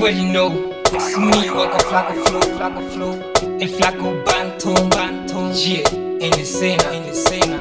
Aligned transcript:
already 0.00 0.24
know. 0.24 0.72
It's 0.92 1.16
me, 1.18 1.50
Waka 1.50 1.78
Flaco 1.84 2.24
Flow, 2.24 2.40
Flaco 2.56 2.80
Flow. 2.90 3.58
El 3.60 3.68
flaco 3.68 4.14
Banton, 4.24 4.88
Banton. 4.88 5.52
Yeah, 5.52 5.82
en 6.20 6.32
escena, 6.40 6.84
en 6.92 7.04
escena. 7.04 7.58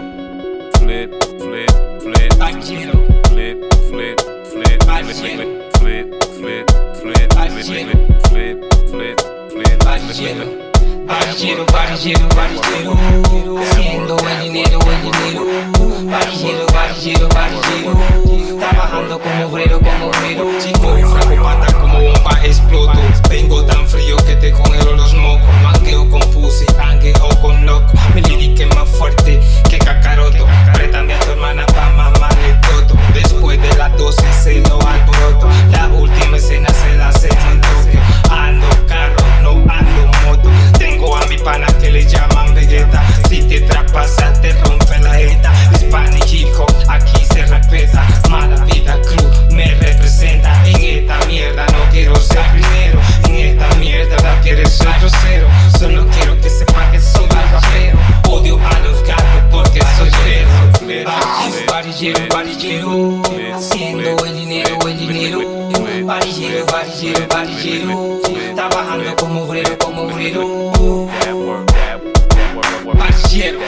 Flip, 0.79 1.11
flip, 1.39 1.69
flip. 2.01 2.37
Bachero. 2.37 2.93
Flip, 3.29 3.57
flip, 3.89 4.21
flip, 4.51 4.85
Bachero. 4.85 5.43
flip, 5.79 6.23
flip, 6.39 6.71
flip, 7.01 7.35
Bachero. 7.35 7.91
flip, 8.29 8.63
flip, 8.89 9.19
flip, 9.49 9.79
barillero, 11.09 12.27
barillero, 12.35 13.57
haciendo 13.59 14.15
el 14.17 14.41
dinero, 14.43 14.79
el 14.79 15.01
dinero. 15.01 15.45
Barillero, 16.09 16.65
barillero, 16.73 17.27
barillero, 17.29 18.59
trabajando 18.59 19.19
como 19.19 19.45
obrero, 19.47 19.79
como 19.79 20.07
obrero. 20.07 20.78
Barillero, 61.99 62.27
barillero, 62.33 63.21
haciendo 63.53 64.25
el 64.25 64.33
dinero, 64.33 64.77
el 64.87 64.97
dinero. 64.97 65.41
Barillero, 66.05 66.65
barillero, 66.67 67.27
barillero, 67.27 68.21
trabajando 68.55 69.15
como 69.17 69.41
obrero, 69.41 69.77
como 69.79 70.03
obrero. 70.03 70.47
Work, 70.47 71.69
barillero, 72.93 73.59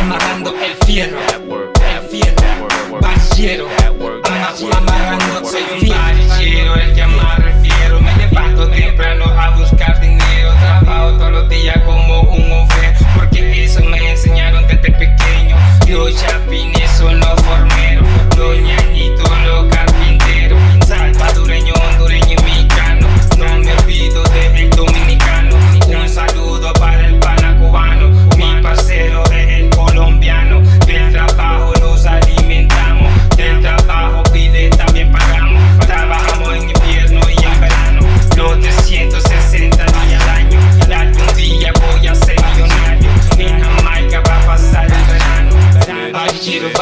amarrando 0.00 0.52
el 0.56 0.74
fierro, 0.84 1.18
el 1.20 2.08
fierro. 2.08 3.68
work, 4.00 4.28
amarrando 4.76 5.38
un 5.38 5.80
fierro. 5.80 5.96
barillero, 5.96 6.74
el 6.74 6.92
que 6.92 7.06
más 7.06 7.38
refiero 7.38 8.00
Me 8.00 8.16
levanto 8.16 8.68
temprano 8.68 9.26
a 9.26 9.56
buscar 9.56 10.00
dinero 10.00 10.52
Trabajo 10.58 11.12
todos 11.18 11.30
los 11.30 11.48
días 11.48 11.80
como 11.84 12.22
un 12.22 12.50
obrero 12.50 12.98
Porque 13.14 13.62
eso 13.62 13.80
me 13.84 14.10
enseñaron 14.10 14.66
desde 14.66 14.90
pequeño 14.90 15.56
Los 15.88 16.20
chapines 16.20 16.66
son 16.66 16.75